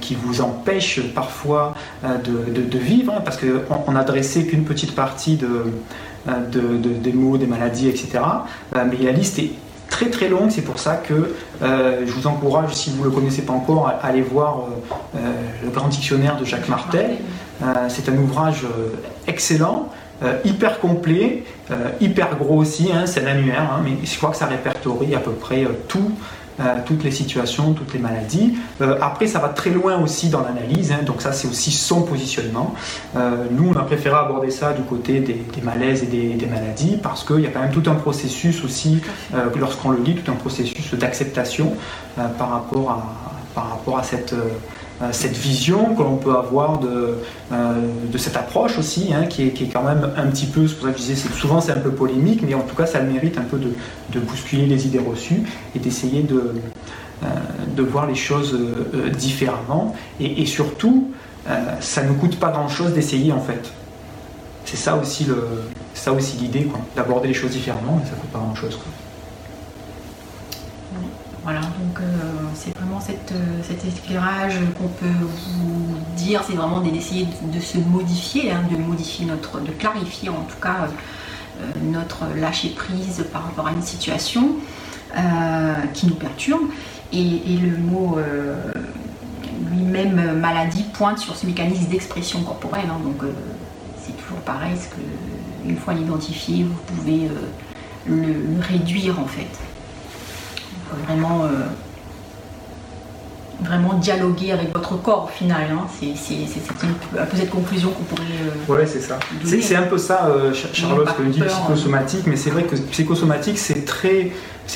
[0.00, 5.36] qui vous empêchent parfois de, de, vivre, hein, parce qu'on n'a dressé qu'une petite partie
[5.36, 5.64] de,
[6.26, 8.20] de, des mots, des maladies, etc.
[8.74, 9.50] mais la liste est
[9.88, 10.50] très très longue.
[10.50, 14.06] C'est pour ça que je vous encourage, si vous ne le connaissez pas encore, à
[14.06, 14.64] aller voir
[15.14, 17.18] le Grand Dictionnaire de Jacques Martel.
[17.88, 18.66] c'est un ouvrage
[19.26, 19.88] excellent.
[20.44, 21.44] hyper complet,
[22.00, 25.20] hyper gros aussi, hein, c'est un annuaire, hein, mais je crois que ça répertorie à
[25.20, 26.10] peu près tout
[26.60, 28.54] euh, toutes les situations, toutes les maladies.
[28.80, 32.02] Euh, après, ça va très loin aussi dans l'analyse, hein, donc ça c'est aussi son
[32.02, 32.74] positionnement.
[33.16, 37.24] Euh, nous, on a préféré aborder ça du côté des, malaises et des, maladies parce
[37.24, 39.00] qu'il y a quand même tout un processus aussi,
[39.58, 41.74] lorsqu'on le lit, tout un processus d'acceptation
[42.38, 43.14] par, rapport à,
[43.54, 44.34] par rapport à cette
[45.12, 47.18] cette vision que l'on peut avoir de,
[47.52, 47.74] euh,
[48.16, 50.98] cette approche aussi, hein, qui, est, quand même un petit peu, c'est pour ça que
[50.98, 53.42] je disais, souvent c'est un peu polémique, mais en tout cas ça le mérite un
[53.42, 55.42] peu de, bousculer les idées reçues
[55.74, 56.54] et d'essayer de,
[57.24, 58.56] euh, voir les choses
[59.16, 59.94] différemment.
[60.20, 61.10] Et, surtout,
[61.80, 63.72] ça ne coûte pas grand-chose d'essayer en fait.
[64.64, 65.26] C'est ça aussi
[66.40, 68.78] l'idée, d'aborder les choses différemment, mais ça ne coûte pas grand-chose.
[71.44, 72.04] Voilà, donc euh,
[72.54, 77.76] c'est vraiment cette, euh, cet éclairage qu'on peut vous dire, c'est vraiment d'essayer de, se
[77.76, 80.88] modifier, hein, de modifier notre, de clarifier en tout cas
[81.60, 84.56] euh, notre lâcher prise par rapport à une situation
[85.92, 86.70] qui nous perturbe.
[87.12, 88.18] Et, le mot
[89.70, 92.86] lui-même maladie pointe sur ce mécanisme d'expression corporelle.
[92.90, 92.98] Hein.
[93.04, 93.22] donc
[94.02, 97.28] c'est toujours pareil, que une fois l'identifié, vous pouvez
[98.08, 99.63] le réduire en fait
[101.06, 101.48] vraiment, euh,
[103.62, 105.66] vraiment dialoguer avec votre corps au final.
[105.72, 105.86] Hein.
[105.98, 108.22] C'est un peu cette conclusion qu'on pourrait.
[108.68, 109.18] Euh, ouais, c'est ça.
[109.44, 113.58] C'est un peu ça, euh, Charlotte, ce que dit psychosomatique, mais c'est vrai que psychosomatique,
[113.58, 114.32] c'est très,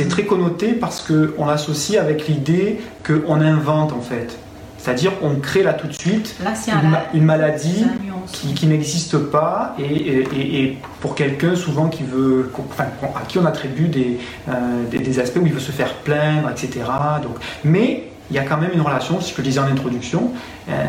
[0.08, 4.38] très connoté parce qu'on associe avec l'idée qu'on invente en fait.
[4.78, 6.36] C'est-à-dire on crée là tout de suite
[7.12, 7.84] une, maladie
[8.32, 13.90] qui, n'existe pas et, pour quelqu'un souvent qui veut, à qui on attribue
[14.48, 16.84] euh, des, des, aspects où il veut se faire plaindre, etc.
[17.22, 20.32] Donc, mais il y a quand même une relation, ce que je disais en introduction,
[20.66, 20.86] il euh,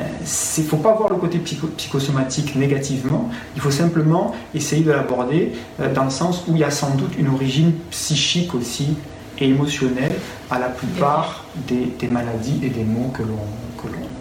[0.57, 5.93] ne faut pas voir le côté psychosomatique négativement, il faut simplement essayer de l'aborder euh,
[5.93, 8.97] dans le sens où il y a sans doute une origine psychique aussi
[9.37, 10.11] et émotionnelle
[10.51, 14.18] à la plupart des, des maladies et des maux que l'on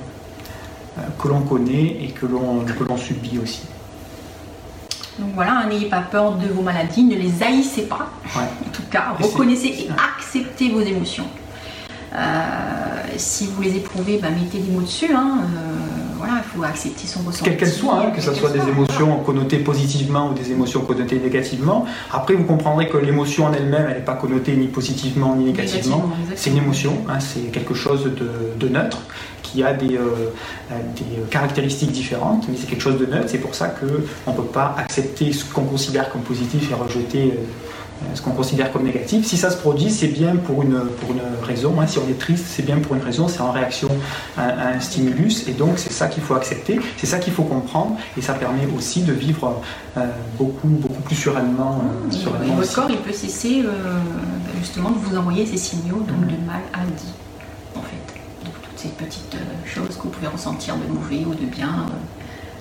[1.18, 3.62] que l'on connaît et que l'on subit aussi.
[5.18, 8.10] Donc voilà, n'ayez pas peur de vos maladies, ne les haïssez pas.
[8.36, 11.26] En tout cas, reconnaissez et acceptez vos émotions.
[12.14, 12.18] Euh,
[13.16, 15.12] si vous les éprouvez, bah, mettez des mots dessus.
[15.12, 15.40] Hein.
[15.42, 17.44] Euh, voilà, il faut accepter son ressenti.
[17.44, 21.18] Quelles qu'elles soient, hein, que ce soit des émotions connotées positivement ou des émotions connotées
[21.18, 21.84] négativement.
[22.12, 26.10] Après, vous comprendrez que l'émotion en elle-même, elle n'est pas connotée ni positivement ni négativement.
[26.34, 29.02] C'est une émotion, hein, c'est quelque chose de, neutre
[29.50, 30.30] qui a des, euh,
[30.70, 33.26] des, caractéristiques différentes, mais c'est quelque chose de neutre.
[33.28, 37.32] C'est pour ça qu'on ne peut pas accepter ce qu'on considère comme positif et rejeter
[37.32, 37.68] euh,
[38.02, 39.26] euh, ce qu'on considère comme négatif.
[39.26, 41.80] Si ça se produit, c'est bien pour une, pour une raison.
[41.80, 41.86] Hein.
[41.88, 43.88] Si on est triste, c'est bien pour une raison, c'est en réaction
[44.36, 45.48] à, un stimulus.
[45.48, 47.96] Et donc, c'est ça qu'il faut accepter, c'est ça qu'il faut comprendre.
[48.16, 49.60] Et ça permet aussi de vivre
[49.96, 50.06] euh,
[50.36, 51.82] beaucoup, beaucoup plus sereinement.
[51.82, 53.64] Euh, votre corps, il peut cesser
[54.60, 57.12] justement de vous envoyer ces signaux donc de mal à dit,
[57.74, 58.14] en fait.
[58.44, 59.36] Donc, toutes ces petites
[59.66, 61.86] choses que vous pouvez ressentir de mauvais ou de bien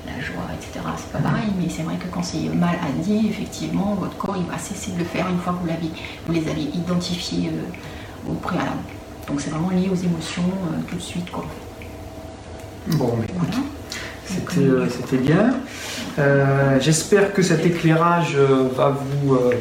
[0.07, 0.85] la joie, etc.
[0.97, 4.37] C'est pas pareil, mais c'est vrai que quand c'est mal à dit, effectivement, votre corps
[4.37, 5.89] il va cesser de le faire une fois que vous,
[6.27, 8.79] vous les avez identifiés euh, au préalable.
[9.27, 11.29] Donc c'est vraiment lié aux émotions euh, tout de suite.
[11.29, 11.45] Quoi.
[12.87, 15.55] Bon, mais écoute, euh, c'était bien.
[16.79, 19.51] J'espère que cet éclairage va vous euh,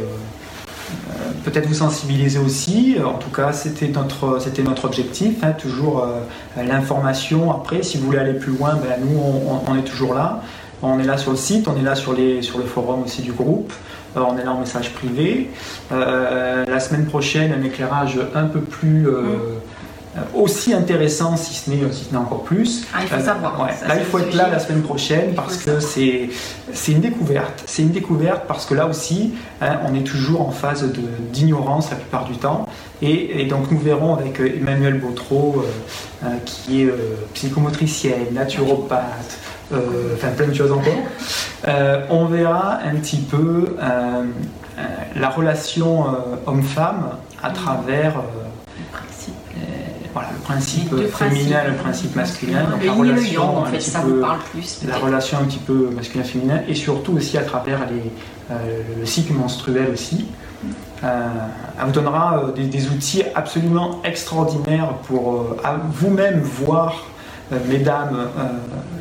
[1.45, 2.97] peut-être vous sensibiliser aussi.
[3.05, 7.53] En tout cas, c'était notre, c'était notre objectif, hein, toujours euh, l'information.
[7.53, 9.19] Après, si vous voulez aller plus loin, ben, nous,
[9.67, 10.43] on, est toujours là.
[10.83, 13.23] On est là sur le site, on est là sur, les, sur le forum aussi
[13.23, 13.73] du groupe.
[14.17, 15.51] Euh, on est là en message privé.
[15.91, 19.07] la semaine prochaine, un éclairage un peu plus...
[19.07, 19.27] Mm.
[20.17, 22.87] Euh, aussi intéressant, si ce n'est si encore plus.
[22.95, 23.67] Ah, il faut savoir.
[23.87, 27.63] là, il faut être là la semaine prochaine parce que c'est une découverte.
[27.67, 30.91] C'est une découverte parce que là aussi, hein, on est toujours en phase
[31.33, 32.67] d'ignorance la plupart du temps.
[33.03, 35.63] Et, donc nous verrons avec euh, Emmanuel Bautreau,
[36.25, 36.91] euh, qui est
[37.35, 39.39] psychomotricienne, naturopathe,
[39.71, 40.95] enfin plein de choses encore.
[42.11, 43.77] on verra un petit peu
[45.15, 46.07] la relation
[46.47, 47.11] homme-femme
[47.43, 48.15] à travers
[50.17, 54.23] voilà, le principe féminin, le principe masculin, donc la relation, un petit peu,
[54.89, 58.11] la relation un petit peu masculin-féminin, et surtout aussi à travers les,
[58.51, 60.25] euh, le cycle menstruel aussi.
[61.05, 61.29] Euh,
[61.79, 65.55] elle vous donnera euh, des, outils absolument extraordinaires pour
[65.91, 67.05] vous-même voir,
[67.69, 68.29] mesdames,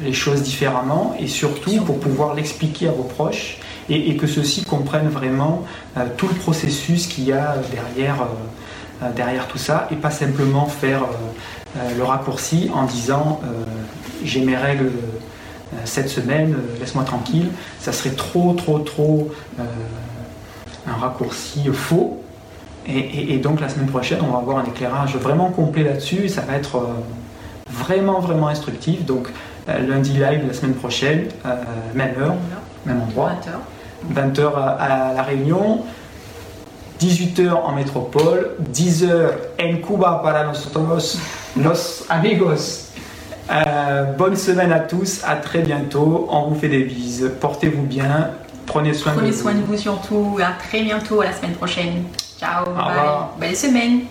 [0.03, 3.59] les choses différemment, et surtout pour pouvoir l'expliquer à vos proches,
[3.89, 5.63] et, et que ceux-ci comprennent vraiment
[6.17, 8.17] tout le processus qu'il y a derrière
[9.15, 11.03] derrière tout ça et pas simplement faire
[11.97, 13.41] le raccourci en disant
[14.23, 14.91] j'ai mes règles
[15.83, 17.49] cette semaine, laisse-moi tranquille.
[17.79, 19.31] Ça serait trop, trop, trop
[20.87, 22.21] un raccourci faux.
[22.87, 26.29] Et, donc la semaine prochaine, on va avoir un éclairage vraiment complet là-dessus.
[26.29, 26.87] Ça va être
[27.69, 29.05] vraiment, vraiment instructif.
[29.05, 29.29] Donc
[29.67, 31.27] lundi live la semaine prochaine,
[31.93, 32.35] même heure,
[32.85, 33.31] même endroit.
[34.13, 34.33] 20h.
[34.33, 35.83] 20h à, La Réunion.
[36.99, 39.29] 18h en métropole, 10h
[39.61, 41.19] en Cuba para nosotros,
[41.55, 42.81] los amigos.
[43.51, 46.27] Euh, bonne semaine à tous, à très bientôt.
[46.31, 47.31] On vous fait des bises.
[47.39, 48.31] Portez-vous bien.
[48.65, 49.41] Prenez soin Prenez de vous.
[49.41, 50.39] soin de vous surtout.
[50.41, 52.03] À très bientôt, à la semaine prochaine.
[52.39, 52.95] Ciao, bye.
[53.39, 54.01] Belle semaine.